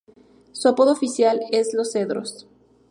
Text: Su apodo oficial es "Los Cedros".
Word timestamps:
Su 0.51 0.67
apodo 0.67 0.93
oficial 0.93 1.41
es 1.51 1.75
"Los 1.75 1.91
Cedros". 1.91 2.47